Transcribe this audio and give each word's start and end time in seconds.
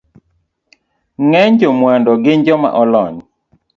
Ng’eny 1.27 1.53
jomaundu 1.59 2.11
gin 2.23 2.39
joma 2.45 2.69
olony 2.81 3.15